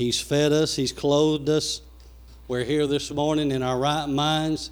[0.00, 1.82] He's fed us, He's clothed us.
[2.48, 4.70] We're here this morning in our right minds.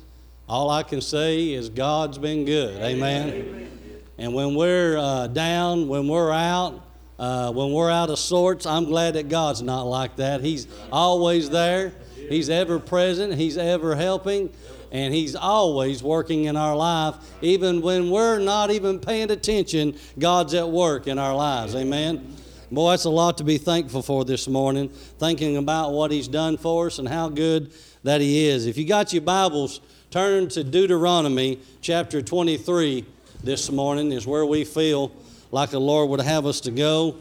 [0.49, 2.81] All I can say is God's been good.
[2.81, 3.29] Amen.
[3.29, 3.71] Amen.
[4.17, 6.83] And when we're uh, down, when we're out,
[7.19, 10.41] uh, when we're out of sorts, I'm glad that God's not like that.
[10.41, 11.93] He's always there,
[12.31, 14.49] He's ever present, He's ever helping,
[14.91, 17.17] and He's always working in our life.
[17.43, 21.75] Even when we're not even paying attention, God's at work in our lives.
[21.75, 22.35] Amen.
[22.71, 26.59] Boy, that's a lot to be thankful for this morning, thinking about what He's done
[26.59, 28.67] for us and how good that He is.
[28.67, 33.07] If you got your Bibles, turn to Deuteronomy chapter 23
[33.43, 35.11] this morning, is where we feel
[35.51, 37.17] like the Lord would have us to go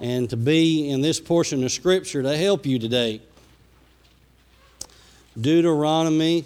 [0.00, 3.22] and to be in this portion of Scripture to help you today.
[5.40, 6.44] Deuteronomy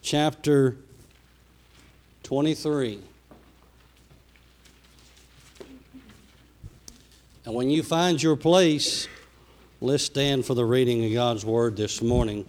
[0.00, 0.74] chapter
[2.22, 3.00] 23.
[7.46, 9.06] And when you find your place,
[9.80, 12.44] let's stand for the reading of God's Word this morning.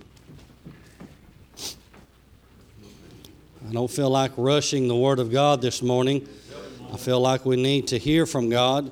[3.70, 6.28] I don't feel like rushing the Word of God this morning.
[6.92, 8.92] I feel like we need to hear from God.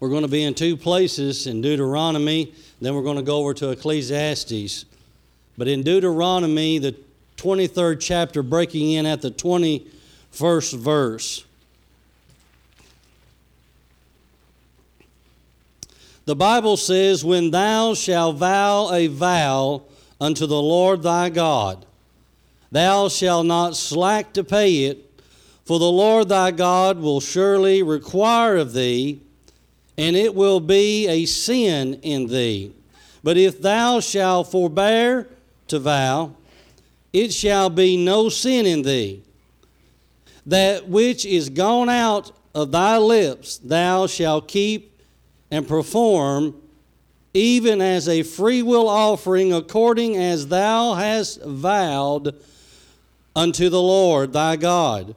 [0.00, 3.52] We're going to be in two places in Deuteronomy, then we're going to go over
[3.52, 4.86] to Ecclesiastes.
[5.58, 6.96] But in Deuteronomy, the
[7.36, 11.44] 23rd chapter, breaking in at the 21st verse.
[16.26, 19.82] The Bible says, When thou shalt vow a vow
[20.20, 21.84] unto the Lord thy God,
[22.70, 25.22] thou shalt not slack to pay it,
[25.64, 29.20] for the Lord thy God will surely require of thee,
[29.98, 32.72] and it will be a sin in thee.
[33.22, 35.28] But if thou shalt forbear
[35.68, 36.34] to vow,
[37.12, 39.22] it shall be no sin in thee.
[40.46, 44.93] That which is gone out of thy lips thou shalt keep
[45.54, 46.52] and perform
[47.32, 52.34] even as a freewill offering according as thou hast vowed
[53.36, 55.14] unto the Lord thy God,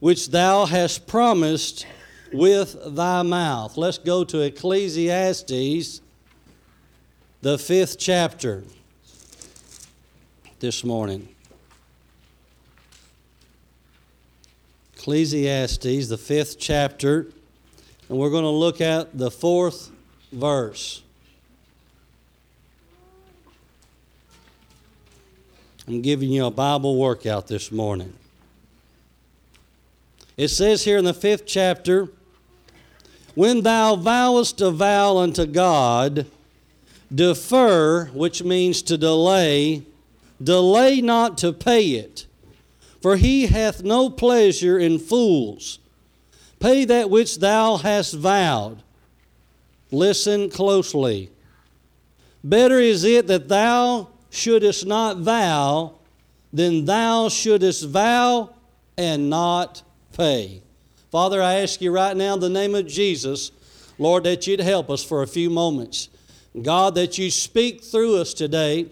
[0.00, 1.86] which thou hast promised
[2.32, 3.76] with thy mouth.
[3.76, 6.00] Let's go to Ecclesiastes,
[7.42, 8.64] the fifth chapter,
[10.60, 11.28] this morning.
[14.94, 17.26] Ecclesiastes, the fifth chapter
[18.08, 19.90] and we're going to look at the fourth
[20.32, 21.02] verse.
[25.86, 28.14] I'm giving you a Bible workout this morning.
[30.36, 32.08] It says here in the fifth chapter
[33.34, 36.26] When thou vowest a vow unto God,
[37.14, 39.84] defer, which means to delay,
[40.42, 42.26] delay not to pay it,
[43.00, 45.78] for he hath no pleasure in fools
[46.64, 48.82] Pay that which thou hast vowed.
[49.90, 51.30] Listen closely.
[52.42, 55.96] Better is it that thou shouldest not vow
[56.54, 58.48] than thou shouldest vow
[58.96, 59.82] and not
[60.16, 60.62] pay.
[61.10, 63.50] Father, I ask you right now in the name of Jesus,
[63.98, 66.08] Lord, that you'd help us for a few moments.
[66.62, 68.86] God, that you speak through us today.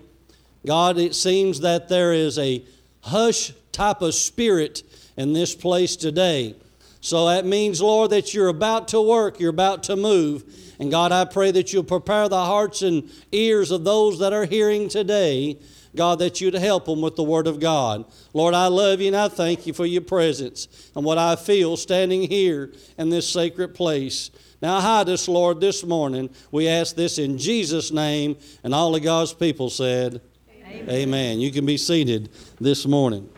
[0.66, 2.62] God, it seems that there is a
[3.00, 4.82] hush type of spirit
[5.16, 6.54] in this place today.
[7.02, 10.44] So that means, Lord, that you're about to work, you're about to move.
[10.78, 14.44] And God, I pray that you'll prepare the hearts and ears of those that are
[14.46, 15.58] hearing today.
[15.96, 18.06] God, that you'd help them with the Word of God.
[18.32, 21.76] Lord, I love you and I thank you for your presence and what I feel
[21.76, 24.30] standing here in this sacred place.
[24.62, 26.30] Now, hide us, Lord, this morning.
[26.52, 28.36] We ask this in Jesus' name.
[28.62, 30.20] And all of God's people said,
[30.64, 30.88] Amen.
[30.88, 31.40] Amen.
[31.40, 32.30] You can be seated
[32.60, 33.28] this morning.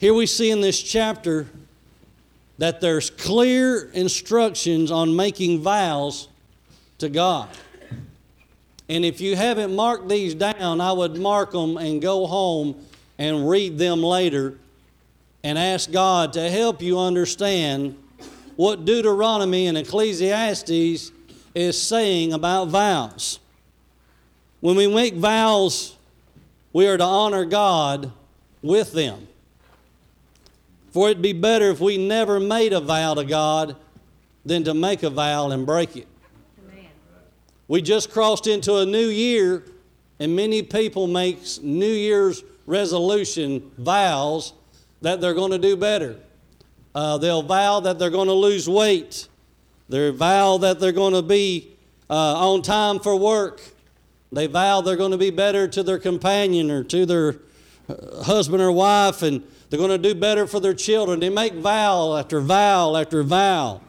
[0.00, 1.46] Here we see in this chapter
[2.56, 6.28] that there's clear instructions on making vows
[7.00, 7.50] to God.
[8.88, 12.82] And if you haven't marked these down, I would mark them and go home
[13.18, 14.56] and read them later
[15.44, 17.94] and ask God to help you understand
[18.56, 21.12] what Deuteronomy and Ecclesiastes
[21.54, 23.38] is saying about vows.
[24.60, 25.94] When we make vows,
[26.72, 28.10] we are to honor God
[28.62, 29.26] with them.
[30.90, 33.76] For it'd be better if we never made a vow to God
[34.44, 36.08] than to make a vow and break it.
[36.66, 36.86] Amen.
[37.68, 39.64] We just crossed into a new year,
[40.18, 44.52] and many people make New Year's resolution vows
[45.02, 46.16] that they're going to do better.
[46.94, 49.28] Uh, they'll vow that they're going to lose weight.
[49.88, 51.76] They vow that they're going to be
[52.08, 53.60] uh, on time for work.
[54.32, 57.36] They vow they're going to be better to their companion or to their
[57.88, 61.20] uh, husband or wife, and They're going to do better for their children.
[61.20, 63.80] They make vow after vow after vow.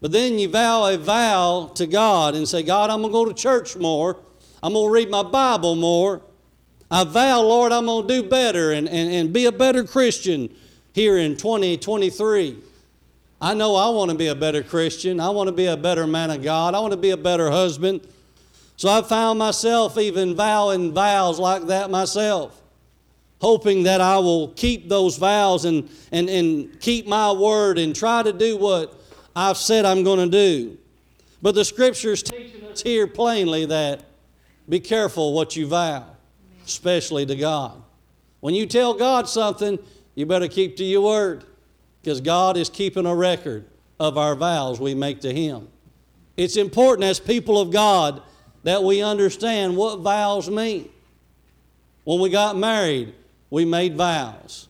[0.00, 3.24] But then you vow a vow to God and say, God, I'm going to go
[3.24, 4.18] to church more.
[4.62, 6.22] I'm going to read my Bible more.
[6.90, 10.54] I vow, Lord, I'm going to do better and, and, and be a better Christian
[10.92, 12.58] here in 2023.
[13.40, 15.20] I know I want to be a better Christian.
[15.20, 16.74] I want to be a better man of God.
[16.74, 18.06] I want to be a better husband.
[18.76, 22.60] So I found myself even vowing vows like that myself,
[23.40, 28.22] hoping that I will keep those vows and, and, and keep my word and try
[28.22, 29.00] to do what
[29.36, 30.78] I've said I'm going to do.
[31.40, 34.04] But the scriptures teaching us here plainly that
[34.68, 36.04] be careful what you vow
[36.68, 37.82] especially to God.
[38.40, 39.78] When you tell God something,
[40.14, 41.44] you better keep to your word
[42.02, 43.64] because God is keeping a record
[43.98, 45.68] of our vows we make to Him.
[46.36, 48.22] It's important as people of God
[48.64, 50.90] that we understand what vows mean.
[52.04, 53.14] When we got married,
[53.50, 54.68] we made vows.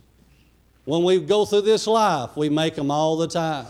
[0.84, 3.66] When we go through this life, we make them all the time.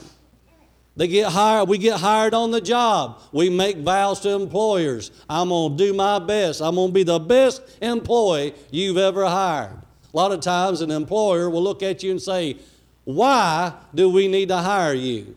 [0.98, 3.20] They get hired, we get hired on the job.
[3.30, 5.12] We make vows to employers.
[5.30, 6.60] I'm going to do my best.
[6.60, 9.76] I'm going to be the best employee you've ever hired.
[10.12, 12.56] A lot of times an employer will look at you and say,
[13.04, 15.36] Why do we need to hire you?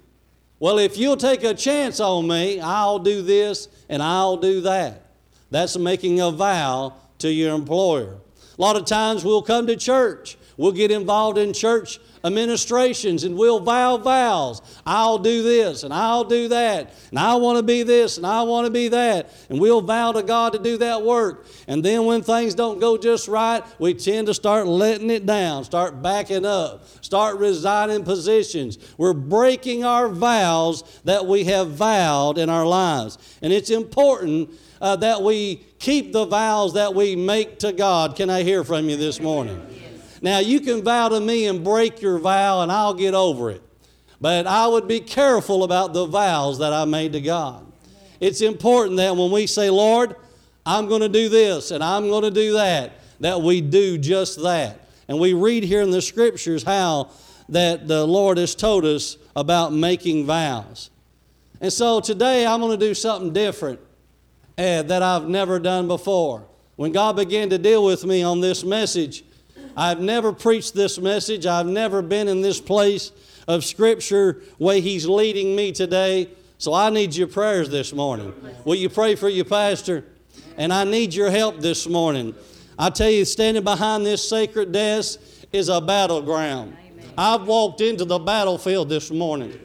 [0.60, 5.06] Well, if you'll take a chance on me, I'll do this and I'll do that.
[5.52, 8.18] That's making a vow to your employer.
[8.62, 13.36] A lot of times we'll come to church, we'll get involved in church administrations and
[13.36, 14.62] we'll vow vows.
[14.86, 16.94] I'll do this and I'll do that.
[17.10, 19.34] And I want to be this and I want to be that.
[19.50, 21.48] And we'll vow to God to do that work.
[21.68, 25.64] And then when things don't go just right, we tend to start letting it down,
[25.64, 28.78] start backing up, start resigning positions.
[28.96, 33.18] We're breaking our vows that we have vowed in our lives.
[33.42, 34.52] And it's important
[34.82, 38.16] uh, that we keep the vows that we make to God.
[38.16, 39.66] Can I hear from you this morning?
[40.22, 43.62] Now, you can vow to me and break your vow, and I'll get over it.
[44.20, 47.72] But I would be careful about the vows that I made to God.
[48.20, 50.16] It's important that when we say, Lord,
[50.64, 54.44] I'm going to do this and I'm going to do that, that we do just
[54.44, 54.88] that.
[55.08, 57.10] And we read here in the scriptures how
[57.50, 60.92] that the Lord has told us about making vows.
[61.60, 63.80] And so today I'm going to do something different
[64.62, 66.46] uh, that I've never done before.
[66.76, 69.24] When God began to deal with me on this message,
[69.76, 71.46] I've never preached this message.
[71.46, 73.12] I've never been in this place
[73.48, 76.30] of Scripture way He's leading me today.
[76.60, 78.34] So I need your prayers this morning.
[78.64, 80.06] Will you pray for your pastor?
[80.58, 82.36] And I need your help this morning.
[82.78, 85.20] I tell you, standing behind this sacred desk
[85.52, 86.78] is a battleground.
[87.18, 89.58] I've walked into the battlefield this morning.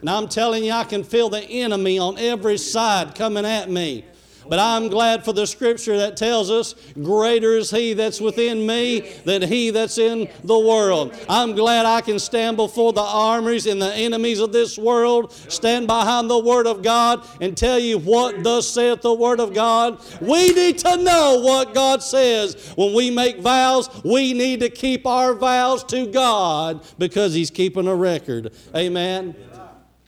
[0.00, 4.04] And I'm telling you, I can feel the enemy on every side coming at me.
[4.48, 9.00] But I'm glad for the scripture that tells us, Greater is He that's within me
[9.24, 11.14] than He that's in the world.
[11.28, 15.86] I'm glad I can stand before the armies and the enemies of this world, stand
[15.86, 20.00] behind the Word of God, and tell you what thus saith the Word of God.
[20.20, 22.72] We need to know what God says.
[22.76, 27.88] When we make vows, we need to keep our vows to God because He's keeping
[27.88, 28.52] a record.
[28.74, 29.34] Amen.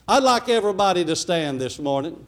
[0.07, 2.25] I'd like everybody to stand this morning.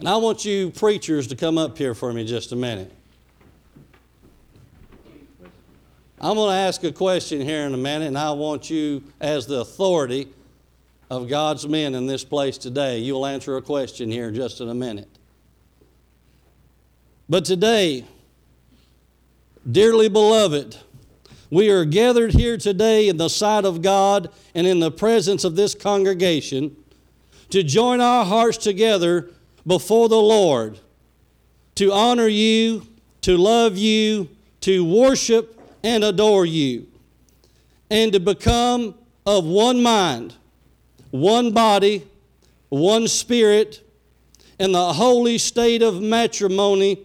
[0.00, 2.90] And I want you preachers to come up here for me just a minute.
[6.18, 9.46] I'm going to ask a question here in a minute, and I want you, as
[9.46, 10.28] the authority
[11.10, 14.74] of God's men in this place today, you'll answer a question here just in a
[14.74, 15.08] minute.
[17.28, 18.06] But today,
[19.70, 20.78] dearly beloved,
[21.50, 25.56] we are gathered here today in the sight of God and in the presence of
[25.56, 26.74] this congregation
[27.50, 29.28] to join our hearts together
[29.70, 30.80] before the Lord
[31.76, 32.84] to honor you,
[33.20, 34.28] to love you,
[34.62, 36.88] to worship and adore you,
[37.88, 40.34] and to become of one mind,
[41.12, 42.04] one body,
[42.68, 43.80] one spirit,
[44.58, 46.98] in the holy state of matrimony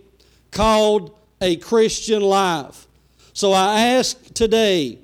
[0.50, 2.88] called a Christian life.
[3.34, 4.98] So I ask today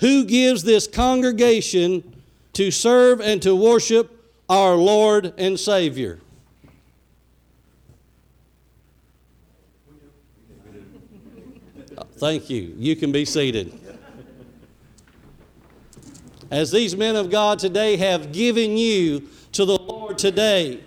[0.00, 2.14] who gives this congregation
[2.54, 4.10] to serve and to worship
[4.48, 6.18] our Lord and Savior?
[12.24, 12.74] Thank you.
[12.78, 13.78] You can be seated.
[16.50, 20.82] As these men of God today have given you to the Lord today,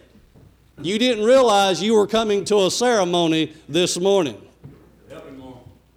[0.81, 4.41] you didn't realize you were coming to a ceremony this morning.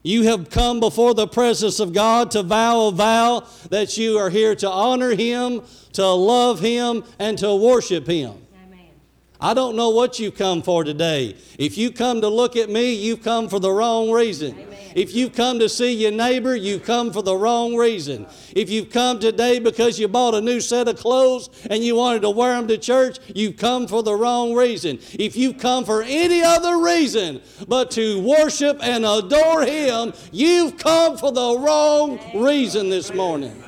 [0.02, 4.28] You have come before the presence of God to vow a vow that you are
[4.28, 5.62] here to honor Him,
[5.94, 8.46] to love Him, and to worship Him.
[9.42, 11.34] I don't know what you've come for today.
[11.58, 14.52] If you come to look at me, you've come for the wrong reason.
[14.52, 14.78] Amen.
[14.94, 18.26] If you've come to see your neighbor, you've come for the wrong reason.
[18.54, 22.22] If you've come today because you bought a new set of clothes and you wanted
[22.22, 24.98] to wear them to church, you've come for the wrong reason.
[25.12, 31.16] If you've come for any other reason but to worship and adore Him, you've come
[31.16, 33.62] for the wrong reason this morning.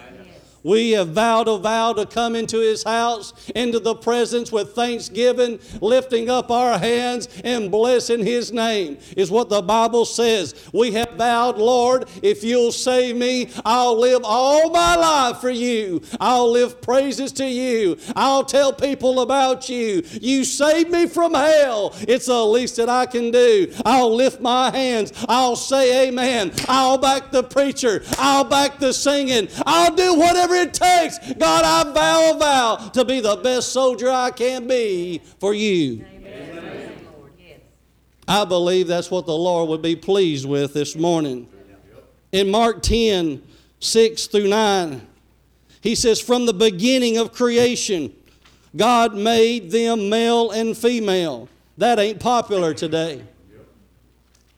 [0.62, 5.58] We have vowed a vow to come into His house, into the presence with thanksgiving,
[5.80, 10.54] lifting up our hands and blessing His name, is what the Bible says.
[10.72, 16.02] We have vowed, Lord, if you'll save me, I'll live all my life for you.
[16.20, 17.98] I'll live praises to you.
[18.14, 20.02] I'll tell people about you.
[20.20, 21.94] You saved me from hell.
[22.02, 23.72] It's the least that I can do.
[23.84, 25.12] I'll lift my hands.
[25.28, 26.52] I'll say amen.
[26.68, 28.02] I'll back the preacher.
[28.18, 29.48] I'll back the singing.
[29.66, 31.18] I'll do whatever whatever it takes.
[31.34, 36.04] God, I vow a vow to be the best soldier I can be for you.
[38.28, 41.48] I believe that's what the Lord would be pleased with this morning.
[42.30, 43.42] In Mark 10,
[43.80, 45.06] 6 through 9,
[45.80, 48.14] he says, From the beginning of creation,
[48.74, 51.48] God made them male and female.
[51.76, 53.22] That ain't popular today.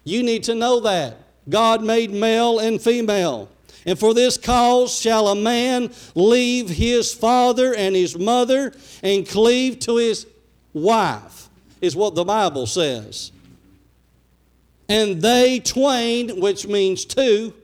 [0.05, 1.17] You need to know that.
[1.49, 3.49] God made male and female.
[3.87, 8.73] And for this cause shall a man leave his father and his mother
[9.03, 10.27] and cleave to his
[10.73, 11.49] wife,
[11.81, 13.31] is what the Bible says.
[14.89, 17.55] And they twain, which means two,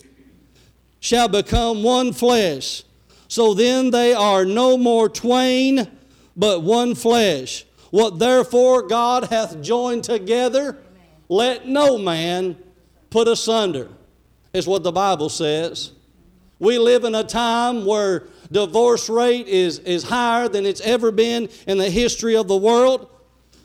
[1.00, 2.84] shall become one flesh.
[3.28, 5.88] So then they are no more twain,
[6.36, 7.64] but one flesh.
[7.90, 10.76] What therefore God hath joined together,
[11.28, 12.56] let no man
[13.08, 13.88] put asunder,
[14.52, 15.92] is what the Bible says.
[16.60, 21.48] We live in a time where divorce rate is, is higher than it's ever been
[21.66, 23.08] in the history of the world.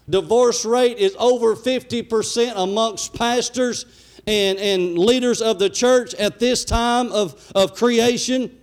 [0.09, 3.85] Divorce rate is over 50% amongst pastors
[4.25, 8.57] and, and leaders of the church at this time of, of creation.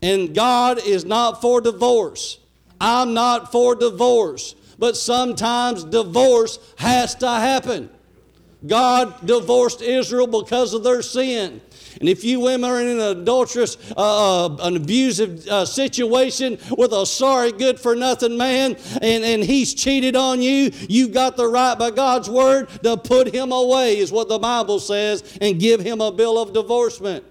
[0.00, 2.38] And God is not for divorce.
[2.80, 4.54] I'm not for divorce.
[4.78, 7.90] But sometimes divorce has to happen.
[8.66, 11.60] God divorced Israel because of their sin.
[12.00, 16.92] And if you women are in an adulterous, uh, uh, an abusive uh, situation with
[16.92, 21.46] a sorry, good for nothing man, and, and he's cheated on you, you've got the
[21.46, 25.80] right by God's word to put him away, is what the Bible says, and give
[25.80, 27.24] him a bill of divorcement.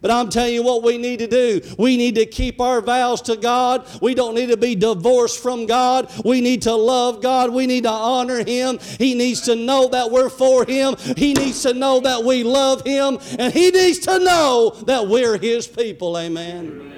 [0.00, 1.60] But I'm telling you what we need to do.
[1.78, 3.86] We need to keep our vows to God.
[4.00, 6.10] We don't need to be divorced from God.
[6.24, 7.52] We need to love God.
[7.52, 8.78] We need to honor Him.
[8.98, 10.96] He needs to know that we're for Him.
[11.16, 13.18] He needs to know that we love Him.
[13.38, 16.16] And He needs to know that we're His people.
[16.16, 16.92] Amen.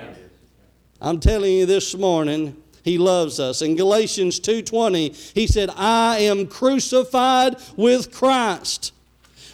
[1.01, 3.63] I'm telling you this morning, he loves us.
[3.63, 8.93] In Galatians 2:20, he said, "I am crucified with Christ."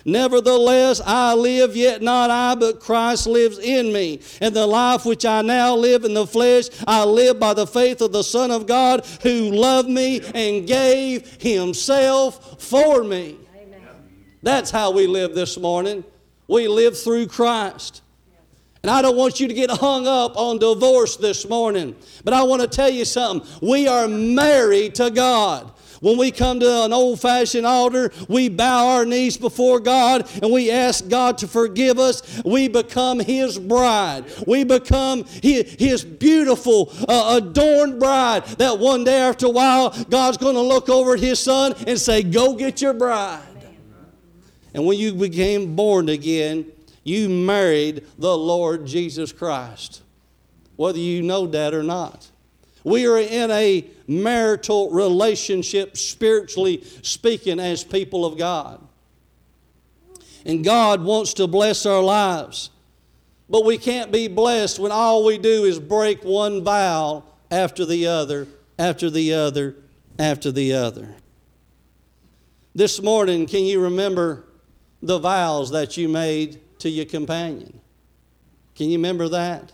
[0.09, 4.21] Nevertheless, I live, yet not I, but Christ lives in me.
[4.41, 8.01] And the life which I now live in the flesh, I live by the faith
[8.01, 13.37] of the Son of God who loved me and gave himself for me.
[13.55, 13.83] Amen.
[14.43, 16.03] That's how we live this morning.
[16.47, 18.01] We live through Christ.
[18.83, 22.45] And I don't want you to get hung up on divorce this morning, but I
[22.45, 23.47] want to tell you something.
[23.61, 25.71] We are married to God.
[26.01, 30.53] When we come to an old fashioned altar, we bow our knees before God and
[30.53, 32.43] we ask God to forgive us.
[32.45, 34.25] We become His bride.
[34.47, 40.55] We become His, beautiful, uh, adorned bride that one day after a while, God's going
[40.55, 43.43] to look over at His Son and say, Go get your bride.
[44.75, 46.67] And when you became born again,
[47.03, 50.03] you married the Lord Jesus Christ,
[50.77, 52.31] whether you know that or not.
[52.89, 58.81] We are in a marital relationship, spiritually speaking, as people of God.
[60.45, 62.71] And God wants to bless our lives.
[63.51, 68.07] But we can't be blessed when all we do is break one vow after the
[68.07, 68.47] other,
[68.79, 69.77] after the other,
[70.19, 71.15] after the other.
[72.75, 74.45] This morning, can you remember
[75.03, 77.81] the vows that you made to your companion?
[78.75, 79.73] Can you remember that?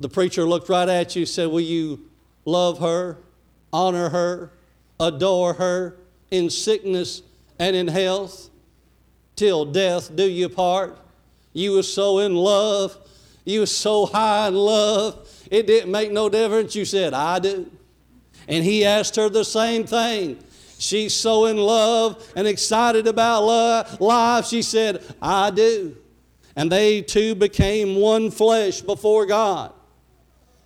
[0.00, 2.00] The preacher looked right at you and said, Will you
[2.44, 3.18] love her,
[3.72, 4.52] honor her,
[5.00, 5.96] adore her
[6.30, 7.22] in sickness
[7.58, 8.50] and in health?
[9.36, 10.98] Till death do you part.
[11.52, 12.96] You were so in love.
[13.44, 15.28] You were so high in love.
[15.50, 16.74] It didn't make no difference.
[16.74, 17.70] You said, I do.
[18.46, 20.38] And he asked her the same thing.
[20.78, 24.46] She's so in love and excited about love, life.
[24.46, 25.96] She said, I do.
[26.54, 29.72] And they two became one flesh before God.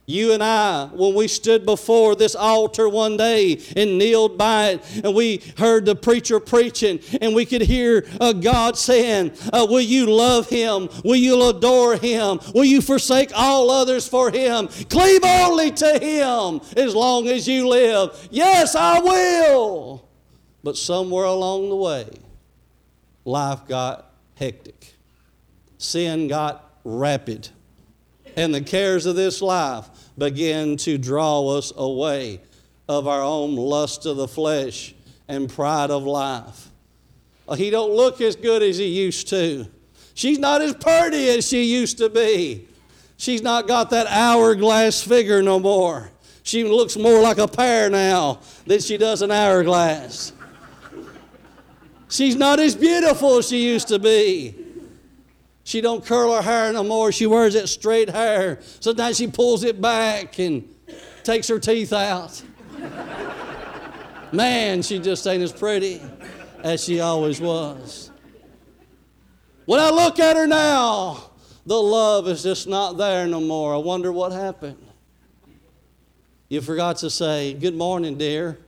[0.04, 5.00] You and I, when we stood before this altar one day and kneeled by it,
[5.04, 9.80] and we heard the preacher preaching, and we could hear uh, God saying, uh, Will
[9.80, 10.88] you love him?
[11.04, 12.40] Will you adore him?
[12.52, 14.66] Will you forsake all others for him?
[14.90, 18.28] Cleave only to him as long as you live.
[18.32, 20.08] Yes, I will.
[20.64, 22.08] But somewhere along the way,
[23.24, 24.94] life got hectic,
[25.78, 27.50] sin got rapid
[28.36, 32.40] and the cares of this life begin to draw us away
[32.88, 34.94] of our own lust of the flesh
[35.28, 36.70] and pride of life.
[37.48, 39.66] Uh, he don't look as good as he used to.
[40.14, 42.68] She's not as pretty as she used to be.
[43.16, 46.10] She's not got that hourglass figure no more.
[46.42, 50.32] She looks more like a pear now than she does an hourglass.
[52.08, 54.61] She's not as beautiful as she used to be.
[55.64, 57.12] She don't curl her hair no more.
[57.12, 58.58] She wears that straight hair.
[58.80, 60.68] Sometimes she pulls it back and
[61.22, 62.42] takes her teeth out.
[64.32, 66.00] Man, she just ain't as pretty
[66.62, 68.10] as she always was.
[69.66, 71.30] When I look at her now,
[71.64, 73.74] the love is just not there no more.
[73.74, 74.84] I wonder what happened.
[76.48, 78.58] You forgot to say, Good morning, dear.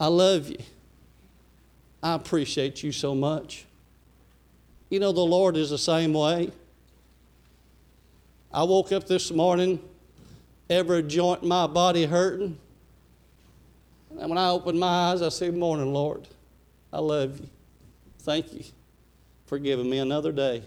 [0.00, 0.58] I love you.
[2.02, 3.66] I appreciate you so much.
[4.90, 6.50] You know, the Lord is the same way.
[8.52, 9.78] I woke up this morning,
[10.70, 12.58] every joint in my body hurting.
[14.18, 16.26] And when I opened my eyes, I said, Morning, Lord.
[16.90, 17.48] I love you.
[18.20, 18.64] Thank you
[19.44, 20.62] for giving me another day.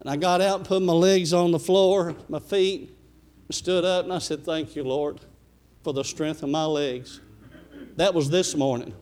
[0.00, 2.96] And I got out and put my legs on the floor, my feet,
[3.50, 5.18] stood up, and I said, Thank you, Lord,
[5.82, 7.20] for the strength of my legs.
[7.96, 8.94] That was this morning.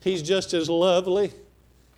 [0.00, 1.32] He's just as lovely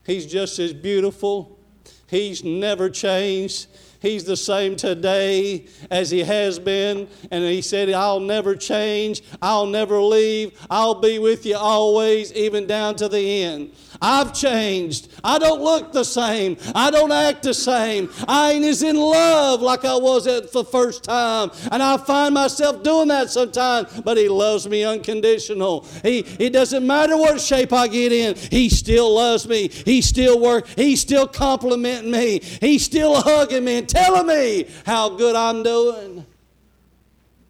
[0.08, 1.60] He's just as beautiful.
[2.06, 3.66] He's never changed.
[4.00, 7.08] He's the same today as He has been.
[7.30, 9.22] And He said, I'll never change.
[9.42, 10.58] I'll never leave.
[10.70, 13.72] I'll be with you always, even down to the end.
[14.00, 15.08] I've changed.
[15.24, 16.56] I don't look the same.
[16.74, 18.10] I don't act the same.
[18.28, 21.50] I ain't as in love like I was at the first time.
[21.72, 25.86] And I find myself doing that sometimes, but He loves me unconditional.
[26.02, 29.68] He, it doesn't matter what shape I get in, He still loves me.
[29.68, 30.72] He still works.
[30.74, 32.40] He's still complimenting me.
[32.60, 36.26] He's still hugging me telling me how good I'm doing.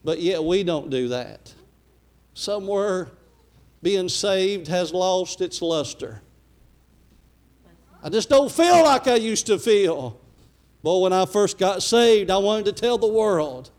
[0.04, 1.52] But yet we don't do that.
[2.34, 3.08] Somewhere
[3.82, 6.22] being saved has lost its luster.
[8.02, 10.18] I just don't feel like I used to feel.
[10.82, 13.70] Boy, when I first got saved, I wanted to tell the world.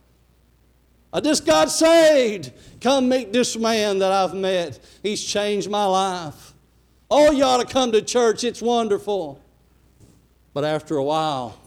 [1.11, 2.51] I just got saved.
[2.81, 4.79] Come meet this man that I've met.
[5.01, 6.53] He's changed my life.
[7.09, 8.43] Oh, you ought to come to church.
[8.43, 9.41] It's wonderful.
[10.53, 11.57] But after a while,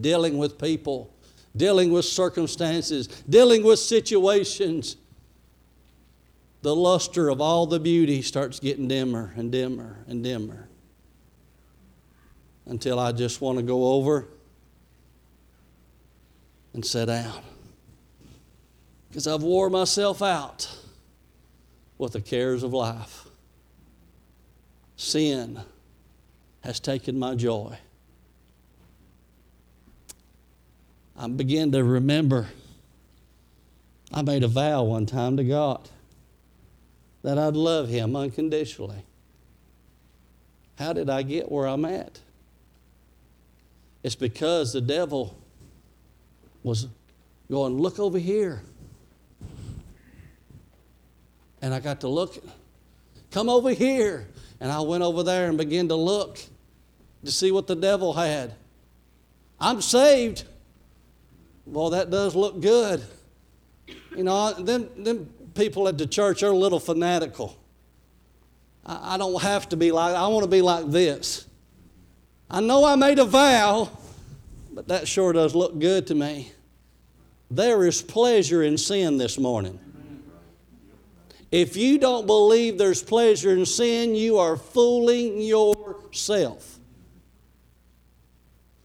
[0.00, 1.12] dealing with people,
[1.56, 4.96] dealing with circumstances, dealing with situations,
[6.62, 10.68] the luster of all the beauty starts getting dimmer and dimmer and dimmer
[12.66, 14.28] until I just want to go over
[16.74, 17.42] and sit down.
[19.08, 20.68] Because I've wore myself out
[21.96, 23.26] with the cares of life.
[24.96, 25.60] Sin
[26.62, 27.78] has taken my joy.
[31.18, 32.46] I begin to remember
[34.14, 35.88] I made a vow one time to God
[37.22, 39.02] that I'd love Him unconditionally.
[40.78, 42.20] How did I get where I'm at?
[44.04, 45.36] It's because the devil
[46.62, 46.86] was
[47.50, 48.62] going, Look over here.
[51.60, 52.38] And I got to look,
[53.32, 54.28] come over here.
[54.60, 56.38] And I went over there and began to look
[57.24, 58.54] to see what the devil had.
[59.60, 60.44] I'm saved.
[61.70, 63.02] Well, that does look good.
[64.16, 67.56] You know, then, then people at the church are a little fanatical.
[68.84, 71.46] I, I don't have to be like, I want to be like this.
[72.50, 73.90] I know I made a vow,
[74.72, 76.52] but that sure does look good to me.
[77.50, 79.78] There is pleasure in sin this morning.
[81.50, 86.77] If you don't believe there's pleasure in sin, you are fooling yourself.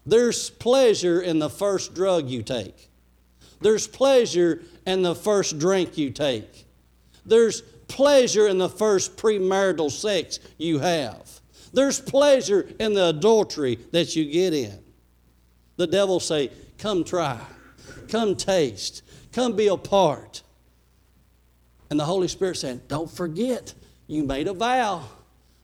[0.05, 2.89] There's pleasure in the first drug you take.
[3.61, 6.65] There's pleasure in the first drink you take.
[7.25, 11.39] There's pleasure in the first premarital sex you have.
[11.71, 14.77] There's pleasure in the adultery that you get in.
[15.77, 17.39] The devil say, "Come try.
[18.09, 19.01] Come taste.
[19.31, 20.43] Come be a part."
[21.89, 23.73] And the Holy Spirit saying, "Don't forget,
[24.07, 25.07] you made a vow."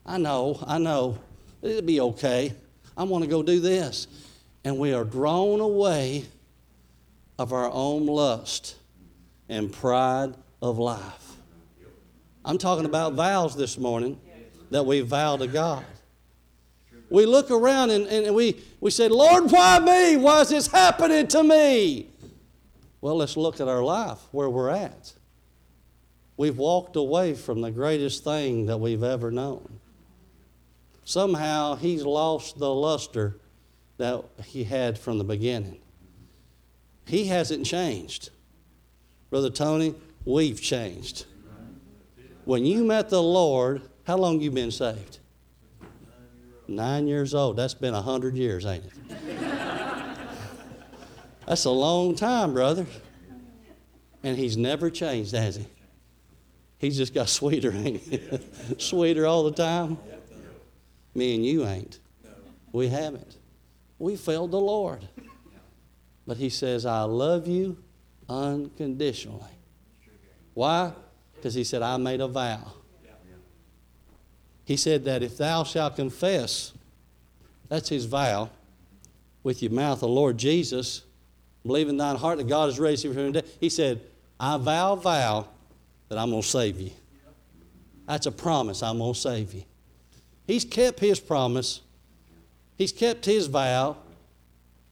[0.06, 1.18] I know, I know.
[1.62, 2.54] It'll be okay.
[2.96, 4.06] I want to go do this.
[4.64, 6.26] And we are drawn away
[7.38, 8.76] of our own lust
[9.48, 11.36] and pride of life.
[12.44, 14.20] I'm talking about vows this morning
[14.70, 15.84] that we vow to God.
[17.08, 20.16] We look around and, and we, we say, Lord, why me?
[20.16, 22.08] Why is this happening to me?
[23.00, 25.14] Well, let's look at our life, where we're at.
[26.36, 29.80] We've walked away from the greatest thing that we've ever known.
[31.04, 33.36] Somehow he's lost the luster
[34.00, 35.78] that he had from the beginning.
[37.06, 38.30] He hasn't changed.
[39.30, 41.26] Brother Tony, we've changed.
[42.44, 45.18] When you met the Lord, how long you been saved?
[46.66, 47.56] Nine years old.
[47.56, 48.92] That's been a hundred years, ain't it?
[51.46, 52.86] That's a long time, brother.
[54.22, 55.66] And he's never changed, has he?
[56.78, 58.20] He's just got sweeter, ain't he?
[58.78, 59.98] sweeter all the time.
[61.14, 61.98] Me and you ain't.
[62.72, 63.36] We haven't.
[64.00, 65.06] We failed the Lord.
[66.26, 67.76] But he says, I love you
[68.28, 69.44] unconditionally.
[70.54, 70.92] Why?
[71.36, 72.72] Because he said, I made a vow.
[74.64, 76.72] He said that if thou shalt confess,
[77.68, 78.50] that's his vow,
[79.42, 81.02] with your mouth the Lord Jesus,
[81.66, 83.50] believe in thine heart that God has raised him from the dead.
[83.60, 84.00] He said,
[84.38, 85.48] I vow, vow
[86.08, 86.90] that I'm going to save you.
[88.06, 89.64] That's a promise, I'm going to save you.
[90.46, 91.80] He's kept his promise,
[92.80, 93.96] he's kept his vow.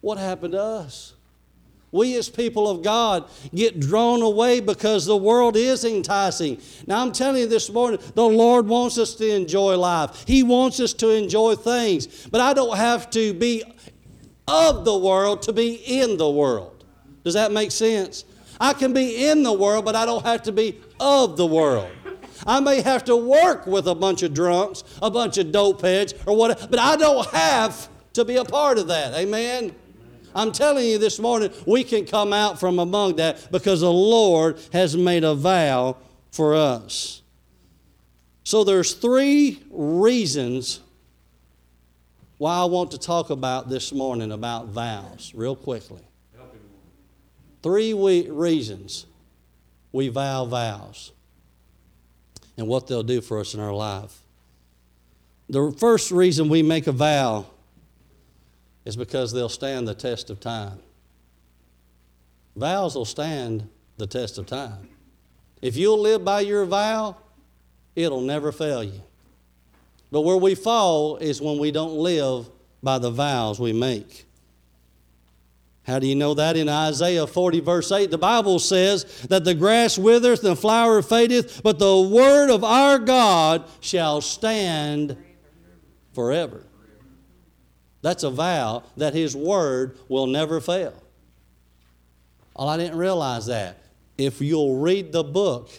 [0.01, 1.15] What happened to us?
[1.91, 6.61] We, as people of God, get drawn away because the world is enticing.
[6.87, 10.25] Now, I'm telling you this morning, the Lord wants us to enjoy life.
[10.27, 12.27] He wants us to enjoy things.
[12.27, 13.65] But I don't have to be
[14.47, 16.85] of the world to be in the world.
[17.25, 18.25] Does that make sense?
[18.61, 21.91] I can be in the world, but I don't have to be of the world.
[22.47, 26.15] I may have to work with a bunch of drunks, a bunch of dope heads,
[26.27, 29.15] or whatever, but I don't have to be a part of that.
[29.15, 29.75] Amen?
[30.35, 34.59] I'm telling you this morning, we can come out from among that because the Lord
[34.73, 35.97] has made a vow
[36.31, 37.23] for us.
[38.45, 40.81] So there's three reasons
[42.39, 46.03] why I want to talk about this morning about vows, real quickly.
[47.63, 49.07] Three reasons
[49.91, 51.13] we vow vows
[52.59, 54.21] and what they'll do for us in our life.
[55.49, 57.47] The first reason we make a vow
[58.85, 60.81] is because they'll stand the test of time.
[62.57, 64.89] Vows will stand the test of time.
[65.63, 67.17] If you'll live by your vow,
[67.95, 69.01] it'll never fail you.
[70.11, 72.51] But where we fall is when we don't live
[72.83, 74.27] by the vows we make.
[75.89, 76.59] How do you know that?
[76.59, 81.01] In Isaiah 40, verse 8, the Bible says that the grass withereth and the flower
[81.01, 85.17] fadeth, but the word of our God shall stand
[86.13, 86.63] forever.
[88.03, 90.93] That's a vow that His word will never fail.
[92.55, 93.79] Well, I didn't realize that.
[94.19, 95.71] If you'll read the book,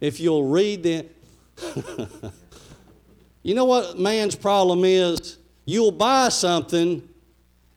[0.00, 1.06] if you'll read the.
[3.42, 5.36] you know what man's problem is?
[5.66, 7.06] You'll buy something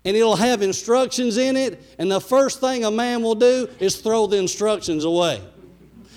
[0.03, 3.97] and it'll have instructions in it, and the first thing a man will do is
[3.97, 5.41] throw the instructions away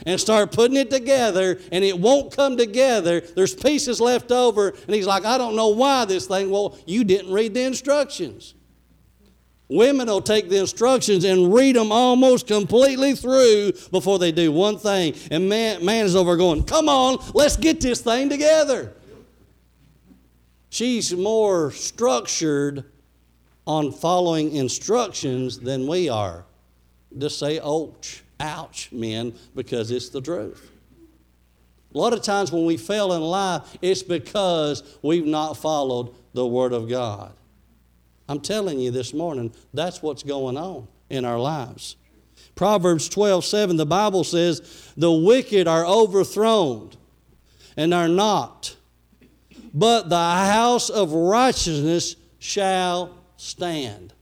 [0.07, 3.21] and start putting it together, and it won't come together.
[3.21, 6.51] There's pieces left over, and he's like, I don't know why this thing.
[6.51, 8.55] Well, you didn't read the instructions.
[9.69, 14.77] Women will take the instructions and read them almost completely through before they do one
[14.77, 15.15] thing.
[15.31, 18.93] And man, man is over going, Come on, let's get this thing together.
[20.69, 22.85] She's more structured
[23.67, 26.45] on following instructions than we are.
[27.17, 30.71] Just say, ouch, ouch, men, because it's the truth.
[31.95, 36.47] A lot of times when we fail in life, it's because we've not followed the
[36.47, 37.33] Word of God.
[38.29, 41.97] I'm telling you this morning, that's what's going on in our lives.
[42.57, 46.91] Proverbs 12, 7, the Bible says, The wicked are overthrown
[47.77, 48.77] and are not,
[49.73, 54.15] but the house of righteousness shall stand.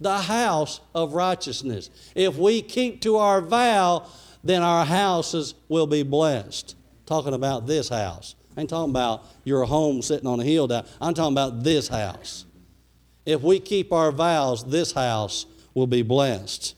[0.00, 1.90] The house of righteousness.
[2.14, 4.06] If we keep to our vow,
[4.44, 6.76] then our houses will be blessed.
[7.04, 8.36] Talking about this house.
[8.56, 10.86] I ain't talking about your home sitting on a hill down.
[11.00, 12.44] I'm talking about this house.
[13.26, 16.76] If we keep our vows, this house will be blessed.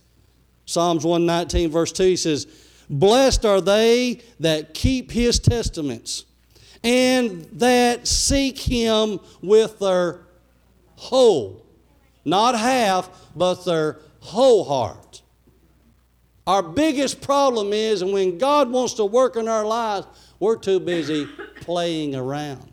[0.64, 2.46] Psalms 119, verse 2 says,
[2.88, 6.25] Blessed are they that keep his testaments
[6.83, 10.20] and that seek him with their
[11.00, 11.64] whole,
[12.24, 15.22] not half, but their whole heart.
[16.46, 20.06] Our biggest problem is, when God wants to work in our lives,
[20.38, 21.26] we're too busy
[21.60, 22.70] playing around,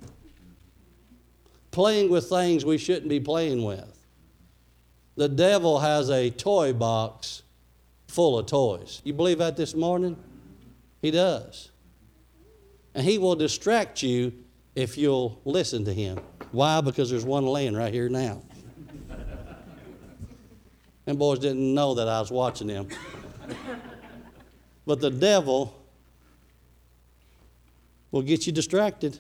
[1.72, 3.94] playing with things we shouldn't be playing with.
[5.16, 7.44] The devil has a toy box
[8.08, 9.02] full of toys.
[9.04, 10.18] You believe that this morning?
[11.02, 11.72] He does.
[12.94, 14.34] And he will distract you
[14.76, 16.20] if you'll listen to him.
[16.52, 16.82] Why?
[16.82, 18.42] Because there's one laying right here now.
[21.06, 22.88] and boys didn't know that I was watching them.
[24.86, 25.78] but the devil
[28.12, 29.18] will get you distracted.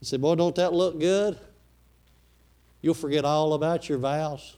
[0.00, 1.38] You say, Boy, don't that look good?
[2.82, 4.56] You'll forget all about your vows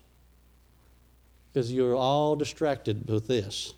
[1.52, 3.74] because you're all distracted with this.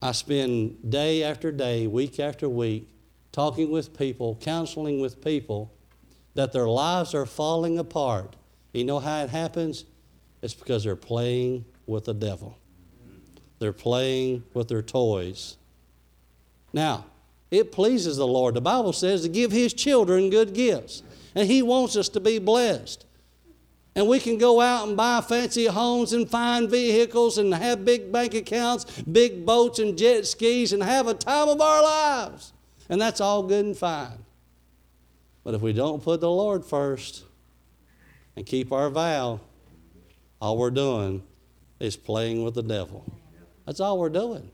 [0.00, 2.88] I spend day after day, week after week,
[3.32, 5.72] talking with people, counseling with people
[6.34, 8.36] that their lives are falling apart.
[8.72, 9.84] You know how it happens?
[10.40, 12.56] It's because they're playing with the devil.
[13.58, 15.56] They're playing with their toys.
[16.72, 17.06] Now,
[17.50, 18.54] it pleases the Lord.
[18.54, 21.02] The Bible says to give His children good gifts.
[21.34, 23.06] And He wants us to be blessed.
[23.94, 28.10] And we can go out and buy fancy homes and fine vehicles and have big
[28.10, 32.54] bank accounts, big boats and jet skis and have a time of our lives.
[32.92, 34.18] And that's all good and fine.
[35.44, 37.24] But if we don't put the Lord first
[38.36, 39.40] and keep our vow,
[40.42, 41.22] all we're doing
[41.80, 43.10] is playing with the devil.
[43.64, 44.50] That's all we're doing.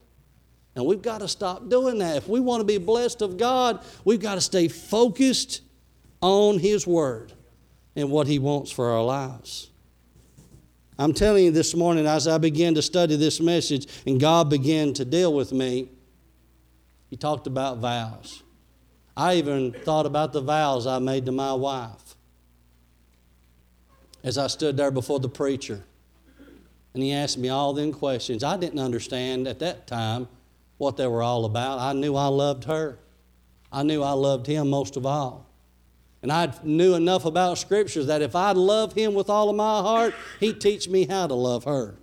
[0.77, 2.17] And we've got to stop doing that.
[2.17, 5.63] If we want to be blessed of God, we've got to stay focused
[6.21, 7.33] on His Word
[7.97, 9.69] and what He wants for our lives.
[10.97, 14.93] I'm telling you this morning, as I began to study this message and God began
[14.93, 15.89] to deal with me,
[17.11, 18.43] He talked about vows.
[19.17, 22.17] I even thought about the vows I made to my wife
[24.23, 25.83] as I stood there before the preacher.
[26.95, 28.43] And he asked me all them questions.
[28.45, 30.29] I didn't understand at that time
[30.77, 31.79] what they were all about.
[31.79, 32.99] I knew I loved her.
[33.71, 35.47] I knew I loved him most of all.
[36.23, 39.81] And I knew enough about scriptures that if I love him with all of my
[39.81, 41.97] heart, he'd teach me how to love her.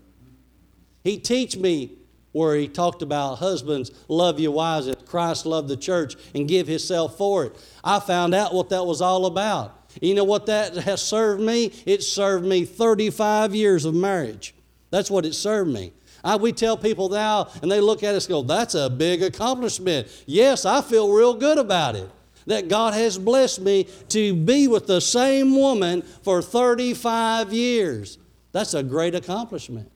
[1.03, 1.91] He'd teach me
[2.35, 6.67] where he talked about husbands love your wives as Christ loved the church and give
[6.67, 7.55] himself for it.
[7.81, 9.89] I found out what that was all about.
[10.01, 11.71] You know what that has served me?
[11.85, 14.53] It served me 35 years of marriage.
[14.89, 15.93] That's what it served me.
[16.25, 20.09] I, we tell people now, and they look at us go, that's a big accomplishment.
[20.25, 22.09] Yes, I feel real good about it.
[22.47, 28.17] That God has blessed me to be with the same woman for 35 years.
[28.51, 29.94] That's a great accomplishment.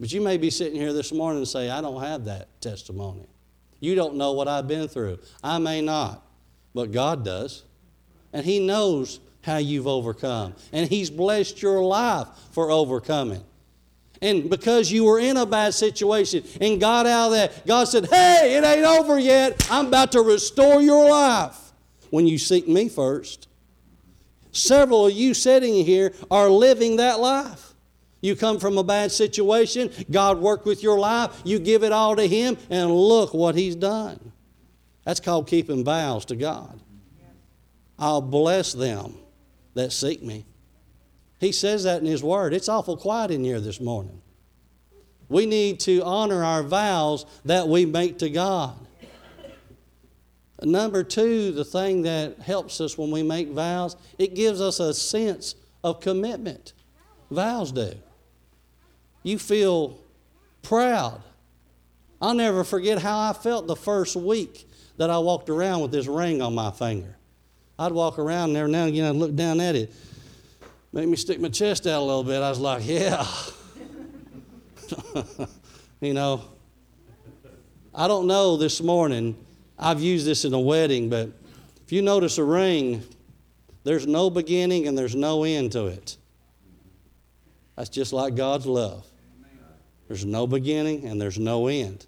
[0.00, 3.26] But you may be sitting here this morning and say, I don't have that testimony.
[3.80, 5.18] You don't know what I've been through.
[5.42, 6.26] I may not,
[6.74, 7.64] but God does.
[8.32, 10.54] And He knows how you've overcome.
[10.72, 13.44] And He's blessed your life for overcoming
[14.24, 18.06] and because you were in a bad situation and got out of that, God said,
[18.06, 19.66] Hey, it ain't over yet.
[19.70, 21.72] I'm about to restore your life
[22.08, 23.48] when you seek me first.
[24.50, 27.73] Several of you sitting here are living that life.
[28.24, 32.16] You come from a bad situation, God worked with your life, you give it all
[32.16, 34.32] to Him, and look what He's done.
[35.04, 36.80] That's called keeping vows to God.
[37.98, 39.16] I'll bless them
[39.74, 40.46] that seek me.
[41.38, 42.54] He says that in His Word.
[42.54, 44.22] It's awful quiet in here this morning.
[45.28, 48.74] We need to honor our vows that we make to God.
[50.62, 54.94] Number two, the thing that helps us when we make vows, it gives us a
[54.94, 56.72] sense of commitment.
[57.30, 57.92] Vows do.
[59.24, 59.98] You feel
[60.62, 61.20] proud.
[62.22, 66.06] I'll never forget how I felt the first week that I walked around with this
[66.06, 67.16] ring on my finger.
[67.76, 69.92] I'd walk around and every now and again I'd look down at it
[70.94, 72.40] made me stick my chest out a little bit.
[72.40, 73.26] I was like, yeah.
[76.00, 76.44] you know,
[77.92, 79.36] I don't know this morning.
[79.76, 81.30] I've used this in a wedding, but
[81.84, 83.02] if you notice a ring,
[83.82, 86.16] there's no beginning and there's no end to it.
[87.74, 89.04] That's just like God's love.
[90.08, 92.06] There's no beginning and there's no end.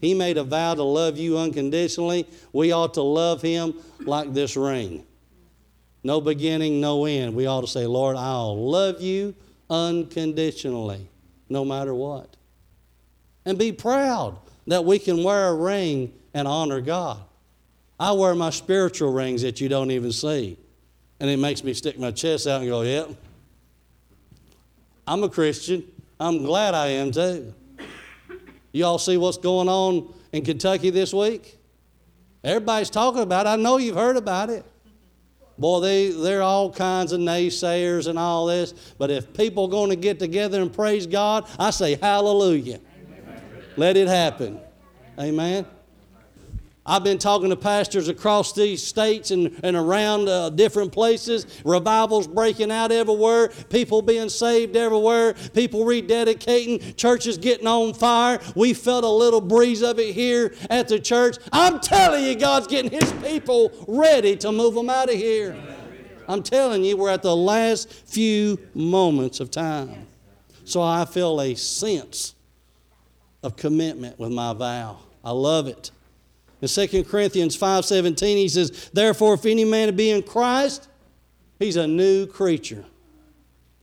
[0.00, 2.26] He made a vow to love you unconditionally.
[2.52, 5.06] We ought to love Him like this ring
[6.04, 7.34] no beginning, no end.
[7.34, 9.34] We ought to say, Lord, I'll love you
[9.70, 11.08] unconditionally,
[11.48, 12.36] no matter what.
[13.46, 17.22] And be proud that we can wear a ring and honor God.
[17.98, 20.58] I wear my spiritual rings that you don't even see.
[21.20, 23.08] And it makes me stick my chest out and go, yep,
[25.06, 25.84] I'm a Christian.
[26.18, 27.54] I'm glad I am too.
[28.72, 31.58] You all see what's going on in Kentucky this week?
[32.42, 33.50] Everybody's talking about it.
[33.50, 34.64] I know you've heard about it.
[35.56, 38.72] Boy, they, they're all kinds of naysayers and all this.
[38.98, 42.80] But if people are going to get together and praise God, I say hallelujah.
[43.02, 43.42] Amen.
[43.76, 44.60] Let it happen.
[45.18, 45.64] Amen.
[46.86, 51.46] I've been talking to pastors across these states and, and around uh, different places.
[51.64, 53.48] Revivals breaking out everywhere.
[53.70, 55.32] People being saved everywhere.
[55.54, 56.94] People rededicating.
[56.96, 58.38] Churches getting on fire.
[58.54, 61.38] We felt a little breeze of it here at the church.
[61.52, 65.56] I'm telling you, God's getting His people ready to move them out of here.
[66.28, 70.06] I'm telling you, we're at the last few moments of time.
[70.66, 72.34] So I feel a sense
[73.42, 74.98] of commitment with my vow.
[75.22, 75.90] I love it.
[76.64, 80.88] In 2 Corinthians 5:17 he says, "Therefore if any man be in Christ,
[81.58, 82.86] he's a new creature."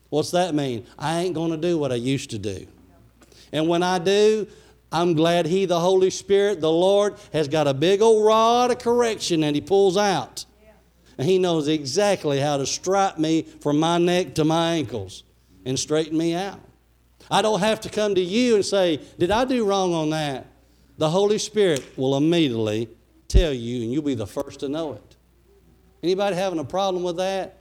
[0.09, 0.87] What's that mean?
[0.97, 2.65] I ain't going to do what I used to do.
[3.51, 4.47] And when I do,
[4.91, 8.79] I'm glad he the Holy Spirit, the Lord has got a big old rod of
[8.79, 10.45] correction that he pulls out.
[11.19, 15.23] And he knows exactly how to strike me from my neck to my ankles
[15.65, 16.59] and straighten me out.
[17.29, 20.47] I don't have to come to you and say, Did I do wrong on that?
[21.01, 22.87] The Holy Spirit will immediately
[23.27, 25.15] tell you, and you'll be the first to know it.
[26.03, 27.57] Anybody having a problem with that?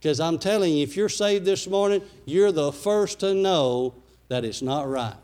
[0.00, 3.94] Because I'm telling you, if you're saved this morning, you're the first to know
[4.26, 5.14] that it's not right.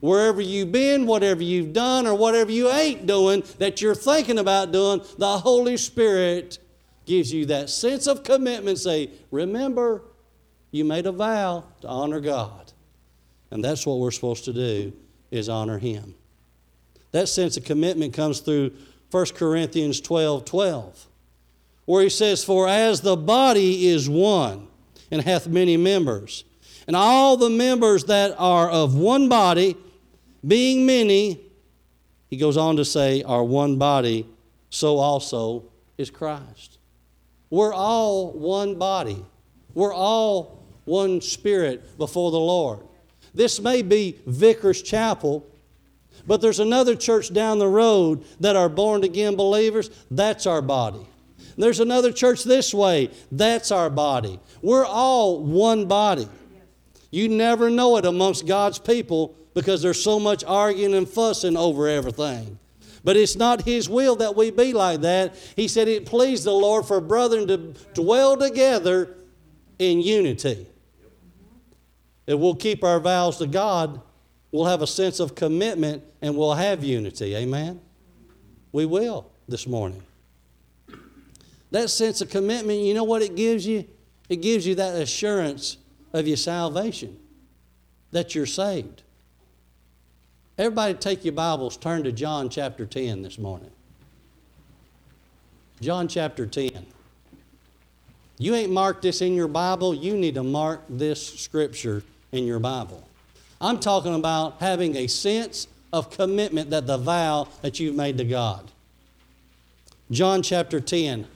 [0.00, 4.72] Wherever you've been, whatever you've done, or whatever you ain't doing that you're thinking about
[4.72, 6.58] doing, the Holy Spirit
[7.04, 8.78] gives you that sense of commitment.
[8.78, 10.02] Say, remember,
[10.72, 12.72] you made a vow to honor God.
[13.52, 14.92] And that's what we're supposed to do
[15.30, 16.16] is honor Him.
[17.16, 18.72] That sense of commitment comes through
[19.10, 21.06] 1 Corinthians 12 12,
[21.86, 24.68] where he says, For as the body is one
[25.10, 26.44] and hath many members,
[26.86, 29.78] and all the members that are of one body,
[30.46, 31.40] being many,
[32.28, 34.26] he goes on to say, are one body,
[34.68, 35.64] so also
[35.96, 36.76] is Christ.
[37.48, 39.24] We're all one body.
[39.72, 42.80] We're all one spirit before the Lord.
[43.32, 45.46] This may be Vickers Chapel,
[46.26, 49.90] but there's another church down the road that are born again believers.
[50.10, 51.06] That's our body.
[51.56, 53.10] There's another church this way.
[53.32, 54.38] That's our body.
[54.60, 56.28] We're all one body.
[57.10, 61.88] You never know it amongst God's people because there's so much arguing and fussing over
[61.88, 62.58] everything.
[63.04, 65.36] But it's not His will that we be like that.
[65.54, 67.56] He said it pleased the Lord for brethren to
[67.94, 69.14] dwell together
[69.78, 70.66] in unity.
[72.26, 74.02] If we'll keep our vows to God,
[74.56, 77.36] we'll have a sense of commitment and we'll have unity.
[77.36, 77.80] Amen?
[78.72, 80.02] We will this morning.
[81.72, 83.86] That sense of commitment, you know what it gives you?
[84.28, 85.76] It gives you that assurance
[86.12, 87.18] of your salvation,
[88.12, 89.02] that you're saved.
[90.56, 93.70] Everybody, take your Bibles, turn to John chapter 10 this morning.
[95.82, 96.86] John chapter 10.
[98.38, 102.58] You ain't marked this in your Bible, you need to mark this scripture in your
[102.58, 103.05] Bible.
[103.60, 108.24] I'm talking about having a sense of commitment that the vow that you've made to
[108.24, 108.70] God.
[110.10, 111.26] John chapter 10.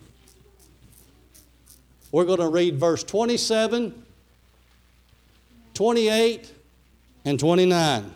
[2.13, 4.05] We're going to read verse 27,
[5.75, 6.53] 28,
[7.25, 8.15] and 29.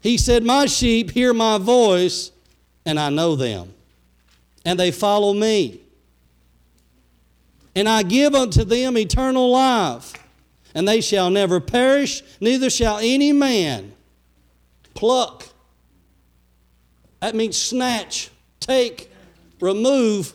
[0.00, 2.30] He said, My sheep hear my voice,
[2.86, 3.74] and I know them,
[4.64, 5.80] and they follow me.
[7.74, 10.14] And I give unto them eternal life
[10.74, 13.92] and they shall never perish, neither shall any man
[14.94, 15.46] pluck.
[17.20, 18.30] That means snatch,
[18.60, 19.10] take,
[19.60, 20.34] remove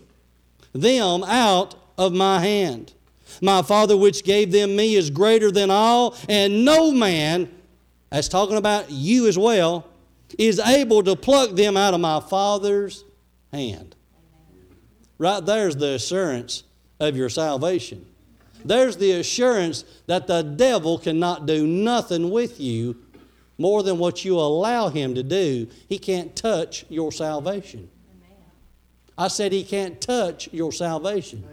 [0.73, 2.93] them out of my hand.
[3.41, 7.51] My Father, which gave them me, is greater than all, and no man,
[8.09, 9.87] that's talking about you as well,
[10.37, 13.03] is able to pluck them out of my Father's
[13.51, 13.95] hand.
[15.17, 16.63] Right there's the assurance
[16.99, 18.05] of your salvation
[18.65, 22.97] there's the assurance that the devil cannot do nothing with you
[23.57, 25.67] more than what you allow him to do.
[25.87, 27.89] He can't touch your salvation.
[29.17, 31.43] I said he can't touch your salvation.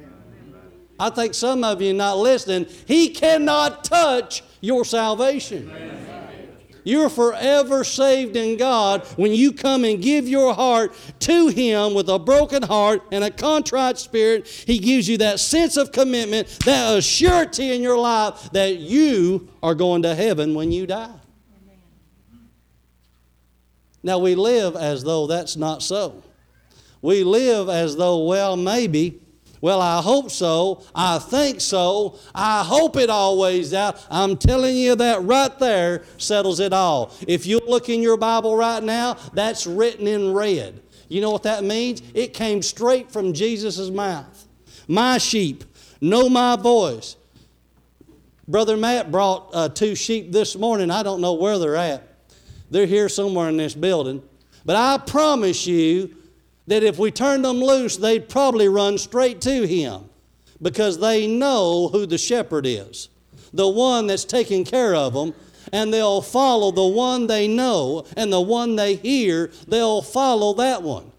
[0.99, 2.67] I think some of you not listening.
[2.87, 5.71] He cannot touch your salvation.
[6.85, 12.09] You're forever saved in God when you come and give your heart to Him with
[12.09, 14.49] a broken heart and a contrite spirit.
[14.49, 19.75] He gives you that sense of commitment, that assurity in your life that you are
[19.75, 21.15] going to heaven when you die.
[24.03, 26.25] Now, we live as though that's not so.
[27.01, 29.22] We live as though, well, maybe
[29.63, 30.83] well, I hope so.
[30.93, 32.19] I think so.
[32.35, 34.05] I hope it always out.
[34.11, 37.15] I'm telling you that right there settles it all.
[37.29, 40.83] If you look in your Bible right now, that's written in red.
[41.09, 42.03] You know what that means?
[42.13, 44.49] It came straight from Jesus' mouth.
[44.89, 45.63] My sheep
[46.01, 47.15] know my voice.
[48.49, 50.91] Brother Matt brought uh, two sheep this morning.
[50.91, 52.03] I don't know where they're at.
[52.73, 54.25] They're here somewhere in this building.
[54.65, 56.17] But I promise you
[56.67, 60.09] that if we turned them loose, they'd probably run straight to him
[60.61, 63.09] because they know who the shepherd is,
[63.53, 65.35] the one that's taking care of them,
[65.73, 70.83] and they'll follow the one they know and the one they hear, they'll follow that
[70.83, 71.11] one.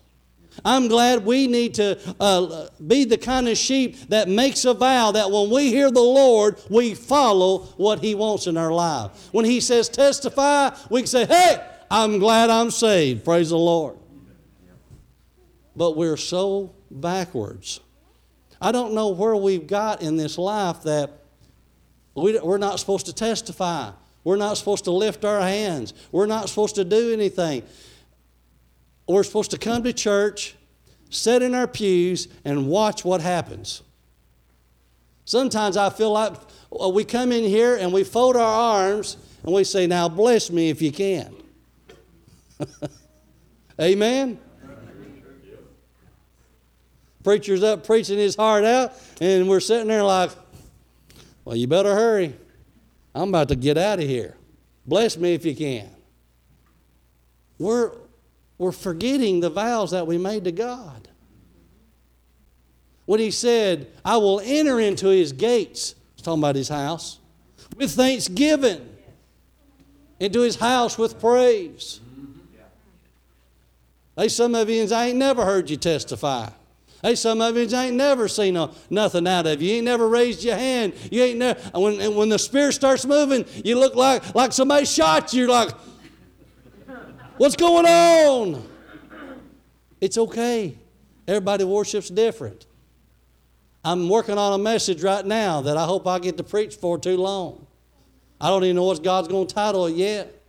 [0.63, 5.11] I'm glad we need to uh, be the kind of sheep that makes a vow
[5.11, 9.29] that when we hear the Lord, we follow what He wants in our life.
[9.31, 11.57] When He says testify, we can say, hey,
[11.89, 13.25] I'm glad I'm saved.
[13.25, 13.97] Praise the Lord.
[15.75, 17.79] But we're so backwards.
[18.61, 21.11] I don't know where we've got in this life that
[22.15, 23.91] we, we're not supposed to testify.
[24.23, 25.93] We're not supposed to lift our hands.
[26.11, 27.63] We're not supposed to do anything.
[29.07, 30.55] We're supposed to come to church,
[31.09, 33.81] sit in our pews, and watch what happens.
[35.25, 36.33] Sometimes I feel like
[36.81, 40.49] uh, we come in here and we fold our arms and we say, Now bless
[40.49, 41.35] me if you can.
[43.81, 44.39] Amen?
[47.23, 50.31] Preacher's up preaching his heart out, and we're sitting there like,
[51.45, 52.35] Well, you better hurry.
[53.15, 54.35] I'm about to get out of here.
[54.85, 55.89] Bless me if you can.
[57.57, 57.91] We're,
[58.57, 61.07] we're forgetting the vows that we made to God.
[63.05, 67.19] When he said, I will enter into his gates, he's talking about his house,
[67.77, 68.89] with thanksgiving,
[70.19, 71.99] into his house with praise.
[74.15, 76.49] Hey, some of you, I ain't never heard you testify.
[77.03, 79.69] Hey, some of you ain't never seen no, nothing out of you.
[79.71, 80.93] You ain't never raised your hand.
[81.11, 85.33] You ain't never, when, when the Spirit starts moving, you look like, like somebody shot
[85.33, 85.47] you.
[85.47, 85.71] Like,
[87.35, 88.65] what's going on?
[89.99, 90.77] It's okay.
[91.27, 92.67] Everybody worships different.
[93.83, 96.97] I'm working on a message right now that I hope I get to preach for
[96.97, 97.67] too long.
[98.39, 100.42] I don't even know what God's going to title it yet.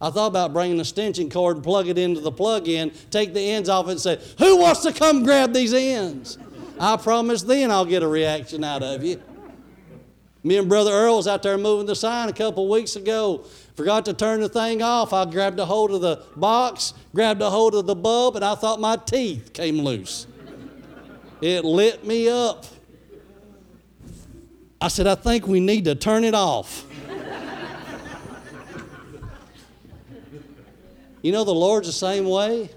[0.00, 3.32] I thought about bringing a extension cord and plug it into the plug in, take
[3.32, 6.38] the ends off it, and say, Who wants to come grab these ends?
[6.78, 9.22] I promise then I'll get a reaction out of you.
[10.42, 13.44] Me and Brother Earl was out there moving the sign a couple weeks ago.
[13.74, 15.12] Forgot to turn the thing off.
[15.12, 18.54] I grabbed a hold of the box, grabbed a hold of the bulb, and I
[18.54, 20.26] thought my teeth came loose.
[21.40, 22.64] It lit me up.
[24.80, 26.86] I said, I think we need to turn it off.
[31.26, 32.70] You know, the Lord's the same way.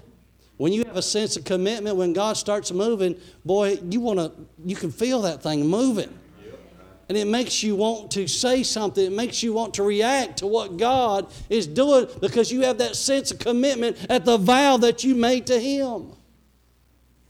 [0.56, 4.32] When you have a sense of commitment, when God starts moving, boy, you want to,
[4.64, 6.12] you can feel that thing moving.
[7.08, 9.04] And it makes you want to say something.
[9.04, 12.96] It makes you want to react to what God is doing because you have that
[12.96, 16.10] sense of commitment at the vow that you made to Him.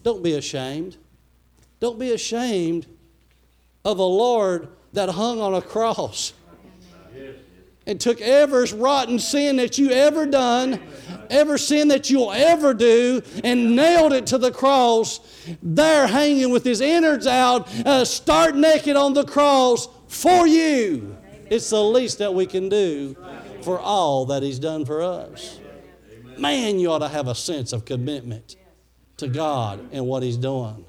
[0.03, 0.97] Don't be ashamed.
[1.81, 2.87] Don't be ashamed
[3.85, 6.33] of a Lord that hung on a cross
[7.87, 10.81] and took every rotten sin that you ever done,
[11.29, 15.21] every sin that you'll ever do, and nailed it to the cross,
[15.63, 21.17] there hanging with his innards out, uh, start naked on the cross for you.
[21.49, 23.17] It's the least that we can do
[23.63, 25.59] for all that he's done for us.
[26.39, 28.57] Man, you ought to have a sense of commitment
[29.17, 30.85] to God and what he's doing.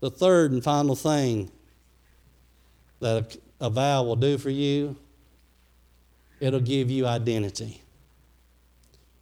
[0.00, 1.50] The third and final thing
[3.00, 4.96] that a vow will do for you,
[6.40, 7.82] it'll give you identity.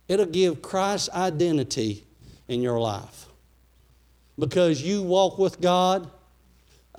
[0.08, 2.04] It'll give Christ's identity
[2.48, 3.26] in your life.
[4.38, 6.10] Because you walk with God.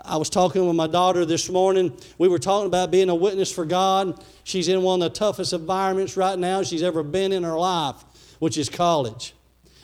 [0.04, 1.96] I was talking with my daughter this morning.
[2.18, 4.24] We were talking about being a witness for God.
[4.44, 8.04] She's in one of the toughest environments right now she's ever been in her life,
[8.40, 9.34] which is college.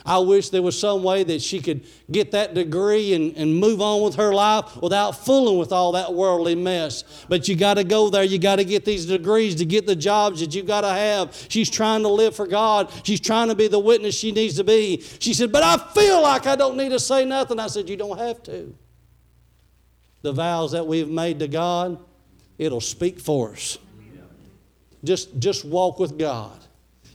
[0.06, 3.82] I wish there was some way that she could get that degree and, and move
[3.82, 7.04] on with her life without fooling with all that worldly mess.
[7.30, 8.24] But you got to go there.
[8.24, 11.34] You got to get these degrees to get the jobs that you got to have.
[11.48, 12.92] She's trying to live for God.
[13.04, 15.02] She's trying to be the witness she needs to be.
[15.20, 17.60] She said, But I feel like I don't need to say nothing.
[17.60, 18.76] I said, You don't have to.
[20.22, 21.98] The vows that we've made to God,
[22.58, 23.78] it'll speak for us.
[25.04, 26.63] Just, just walk with God.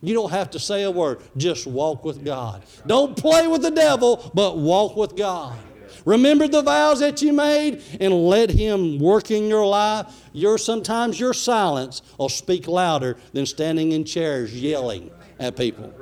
[0.01, 2.63] You don't have to say a word, just walk with God.
[2.87, 5.57] Don't play with the devil, but walk with God.
[6.05, 10.07] Remember the vows that you made and let Him work in your life.
[10.33, 15.93] Your, sometimes your silence will speak louder than standing in chairs yelling at people.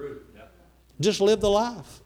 [1.00, 2.00] Just live the life.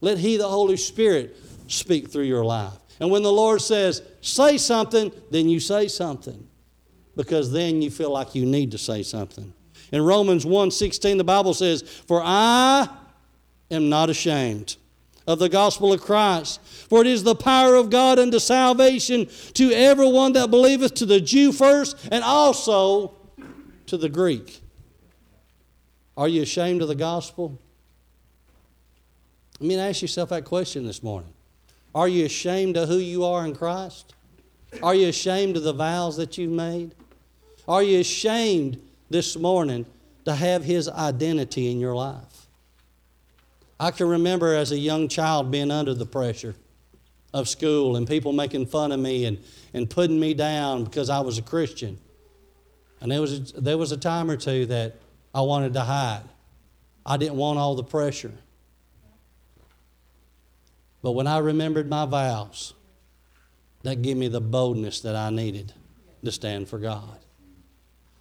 [0.00, 2.72] Let He, the Holy Spirit, speak through your life.
[3.00, 6.48] And when the Lord says, say something, then you say something
[7.16, 9.52] because then you feel like you need to say something.
[9.92, 12.88] In Romans 1:16 the Bible says, "For I
[13.70, 14.76] am not ashamed
[15.26, 19.72] of the gospel of Christ, for it is the power of God unto salvation to
[19.72, 23.14] everyone that believeth, to the Jew first and also
[23.86, 24.62] to the Greek."
[26.16, 27.58] Are you ashamed of the gospel?
[29.60, 31.32] I mean, ask yourself that question this morning.
[31.94, 34.14] Are you ashamed of who you are in Christ?
[34.82, 36.94] Are you ashamed of the vows that you've made?
[37.66, 38.80] Are you ashamed
[39.10, 39.86] this morning
[40.24, 42.46] to have His identity in your life?
[43.80, 46.54] I can remember as a young child being under the pressure
[47.32, 49.38] of school and people making fun of me and,
[49.74, 51.98] and putting me down because I was a Christian.
[53.00, 54.96] And there was, a, there was a time or two that
[55.34, 56.24] I wanted to hide.
[57.06, 58.32] I didn't want all the pressure.
[61.02, 62.74] But when I remembered my vows,
[63.82, 65.72] that gave me the boldness that I needed
[66.24, 67.18] to stand for God.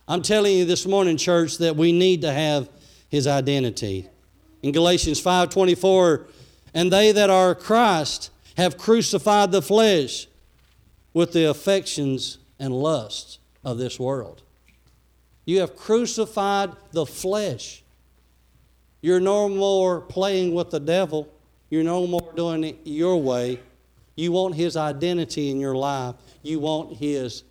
[0.09, 2.69] I'm telling you this morning, church, that we need to have
[3.09, 4.07] his identity.
[4.61, 6.27] In Galatians 5:24,
[6.73, 10.27] and they that are Christ have crucified the flesh
[11.13, 14.43] with the affections and lusts of this world.
[15.43, 17.83] You have crucified the flesh.
[19.01, 21.27] You're no more playing with the devil.
[21.69, 23.59] You're no more doing it your way.
[24.15, 26.15] You want his identity in your life.
[26.43, 27.43] You want his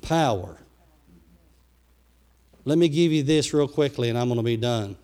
[0.00, 0.61] power.
[2.64, 4.96] Let me give you this real quickly and I'm going to be done.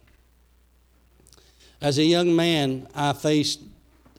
[1.81, 3.61] As a young man, I faced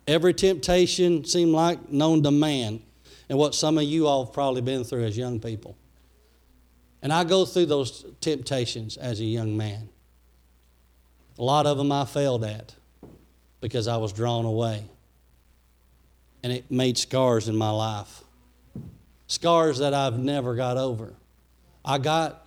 [0.07, 2.81] every temptation seemed like known to man
[3.29, 5.77] and what some of you all have probably been through as young people.
[7.01, 9.89] And I go through those temptations as a young man.
[11.37, 12.75] A lot of them I failed at
[13.61, 14.83] because I was drawn away.
[16.43, 18.23] And it made scars in my life.
[19.27, 21.13] Scars that I've never got over.
[21.85, 22.45] I got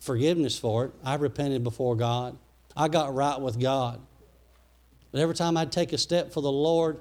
[0.00, 0.92] forgiveness for it.
[1.04, 2.36] I repented before God.
[2.76, 4.00] I got right with God.
[5.12, 7.00] But every time I'd take a step for the Lord,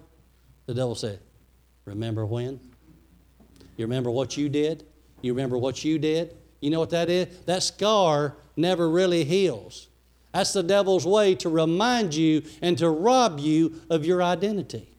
[0.66, 1.20] the devil said,
[1.86, 2.60] Remember when?
[3.78, 4.86] You remember what you did?
[5.22, 6.36] You remember what you did?
[6.60, 7.39] You know what that is?
[7.45, 9.88] That scar never really heals.
[10.34, 14.93] That's the devil's way to remind you and to rob you of your identity.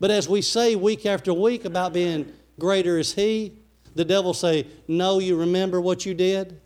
[0.00, 3.58] But as we say week after week about being greater is he,
[3.94, 6.60] the devil say, "No, you remember what you did?"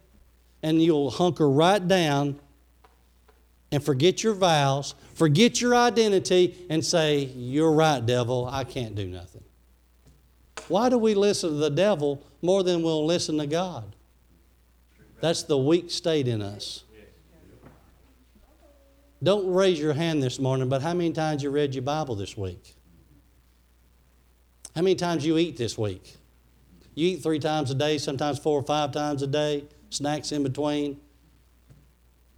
[0.62, 2.38] And you'll hunker right down
[3.70, 8.46] and forget your vows, forget your identity and say, "You're right, devil.
[8.50, 9.44] I can't do nothing."
[10.68, 13.94] Why do we listen to the devil more than we'll listen to God?
[15.20, 16.82] That's the weak state in us.
[19.22, 22.36] Don't raise your hand this morning, but how many times you read your Bible this
[22.36, 22.74] week?
[24.74, 26.16] How many times you eat this week?
[26.96, 30.42] You eat three times a day, sometimes four or five times a day, snacks in
[30.42, 30.98] between.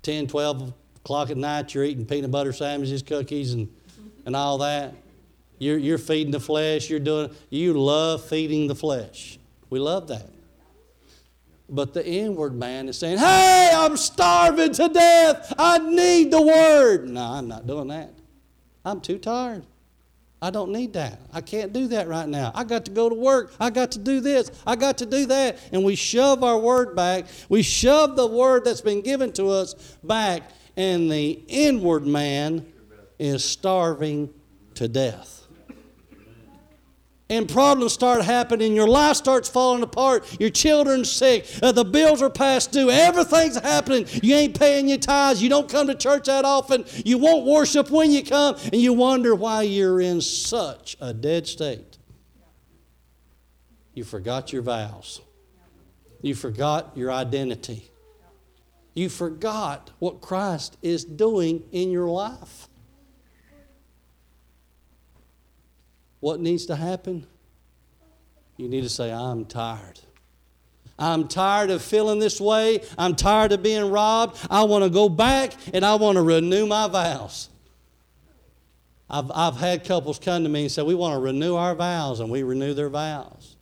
[0.02, 3.72] 10, 12 o'clock at night, you're eating peanut butter sandwiches, cookies, and,
[4.26, 4.94] and all that.
[5.58, 6.90] You're, you're feeding the flesh.
[6.90, 9.38] You're doing, you love feeding the flesh.
[9.70, 10.28] We love that.
[11.68, 15.52] But the inward man is saying, Hey, I'm starving to death.
[15.56, 17.08] I need the word.
[17.08, 18.10] No, I'm not doing that.
[18.84, 19.64] I'm too tired.
[20.40, 21.20] I don't need that.
[21.32, 22.52] I can't do that right now.
[22.54, 23.52] I got to go to work.
[23.58, 24.50] I got to do this.
[24.66, 25.58] I got to do that.
[25.72, 27.26] And we shove our word back.
[27.48, 29.74] We shove the word that's been given to us
[30.04, 30.42] back.
[30.76, 32.72] And the inward man
[33.18, 34.32] is starving
[34.74, 35.37] to death
[37.30, 42.22] and problems start happening, your life starts falling apart, your children's sick, uh, the bills
[42.22, 44.06] are past due, everything's happening.
[44.22, 47.90] You ain't paying your tithes, you don't come to church that often, you won't worship
[47.90, 51.98] when you come, and you wonder why you're in such a dead state.
[53.92, 55.20] You forgot your vows,
[56.22, 57.90] you forgot your identity,
[58.94, 62.68] you forgot what Christ is doing in your life.
[66.20, 67.26] What needs to happen?
[68.56, 70.00] You need to say, I'm tired.
[70.98, 72.80] I'm tired of feeling this way.
[72.98, 74.38] I'm tired of being robbed.
[74.50, 77.48] I want to go back and I want to renew my vows.
[79.08, 82.20] I've, I've had couples come to me and say, We want to renew our vows,
[82.20, 83.56] and we renew their vows.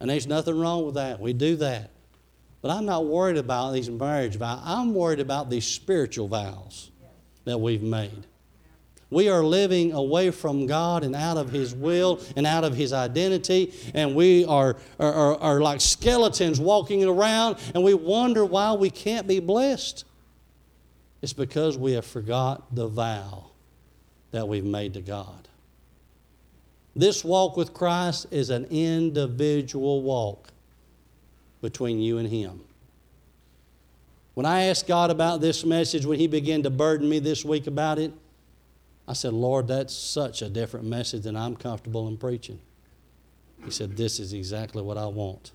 [0.00, 1.20] And there's nothing wrong with that.
[1.20, 1.90] We do that.
[2.62, 4.60] But I'm not worried about these marriage vows.
[4.64, 6.90] I'm worried about these spiritual vows
[7.44, 8.26] that we've made.
[9.10, 12.92] We are living away from God and out of His will and out of His
[12.92, 18.74] identity, and we are, are, are, are, like skeletons walking around, and we wonder why
[18.74, 20.04] we can't be blessed.
[21.22, 23.46] It's because we have forgot the vow
[24.30, 25.48] that we've made to God.
[26.94, 30.48] This walk with Christ is an individual walk
[31.62, 32.60] between you and Him.
[34.34, 37.66] When I asked God about this message, when He began to burden me this week
[37.66, 38.12] about it,
[39.08, 42.60] I said, Lord, that's such a different message than I'm comfortable in preaching.
[43.64, 45.52] He said, This is exactly what I want.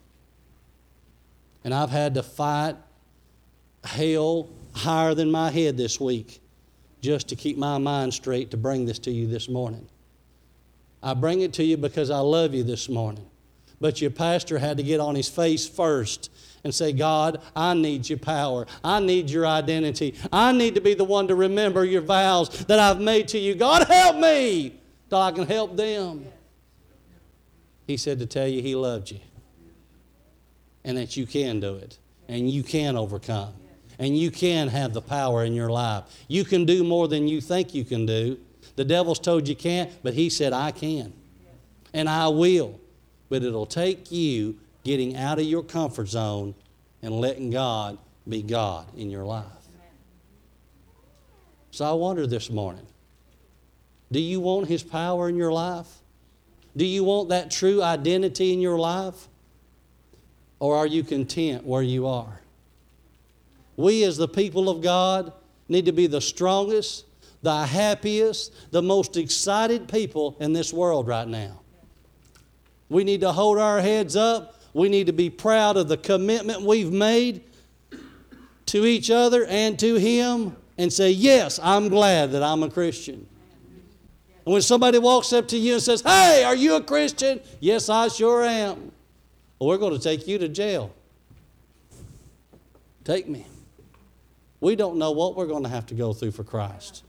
[1.64, 2.76] And I've had to fight
[3.84, 6.42] hell higher than my head this week
[7.00, 9.88] just to keep my mind straight to bring this to you this morning.
[11.04, 13.30] I bring it to you because I love you this morning.
[13.80, 16.32] But your pastor had to get on his face first
[16.64, 18.66] and say, God, I need your power.
[18.84, 20.16] I need your identity.
[20.32, 23.56] I need to be the one to remember your vows that I've made to you.
[23.56, 26.26] God, help me so I can help them.
[27.86, 29.20] He said to tell you he loved you
[30.86, 31.98] and that you can do it
[32.28, 33.54] and you can overcome
[34.00, 36.04] and you can have the power in your life.
[36.28, 38.40] You can do more than you think you can do.
[38.76, 41.14] The devil's told you can't, but he said, I can.
[41.94, 42.80] And I will.
[43.30, 46.56] But it'll take you getting out of your comfort zone
[47.02, 49.46] and letting God be God in your life.
[51.72, 52.86] So I wonder this morning
[54.12, 55.88] do you want His power in your life?
[56.78, 59.28] Do you want that true identity in your life?
[60.60, 62.40] Or are you content where you are?
[63.76, 65.34] We, as the people of God,
[65.68, 67.06] need to be the strongest,
[67.42, 71.60] the happiest, the most excited people in this world right now.
[72.90, 74.56] We need to hold our heads up.
[74.74, 77.44] We need to be proud of the commitment we've made
[78.68, 83.28] to each other and to Him and say, Yes, I'm glad that I'm a Christian.
[84.46, 87.40] And when somebody walks up to you and says, Hey, are you a Christian?
[87.60, 88.92] Yes, I sure am.
[89.60, 90.94] Well, we're going to take you to jail.
[93.04, 93.46] Take me.
[94.60, 97.04] We don't know what we're going to have to go through for Christ.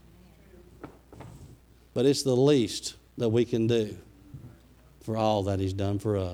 [1.93, 3.95] But it's the least that we can do
[5.01, 6.33] for all that He's done for us.